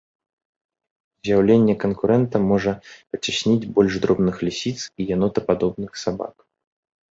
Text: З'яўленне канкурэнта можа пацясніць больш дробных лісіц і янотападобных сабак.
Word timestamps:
З'яўленне 1.27 1.75
канкурэнта 1.83 2.41
можа 2.51 2.73
пацясніць 3.11 3.69
больш 3.77 3.93
дробных 4.07 4.35
лісіц 4.49 4.77
і 4.81 5.01
янотападобных 5.15 5.91
сабак. 6.09 6.35